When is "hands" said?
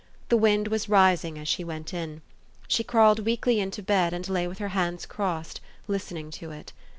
4.69-5.05